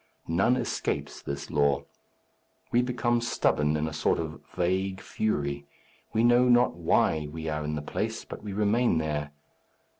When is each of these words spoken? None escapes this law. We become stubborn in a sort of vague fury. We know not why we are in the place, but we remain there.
None 0.27 0.55
escapes 0.57 1.21
this 1.21 1.51
law. 1.51 1.83
We 2.71 2.81
become 2.81 3.21
stubborn 3.21 3.77
in 3.77 3.87
a 3.87 3.93
sort 3.93 4.17
of 4.17 4.41
vague 4.55 4.99
fury. 4.99 5.67
We 6.11 6.23
know 6.23 6.49
not 6.49 6.73
why 6.73 7.27
we 7.31 7.47
are 7.49 7.63
in 7.63 7.75
the 7.75 7.83
place, 7.83 8.25
but 8.25 8.41
we 8.43 8.51
remain 8.51 8.97
there. 8.97 9.29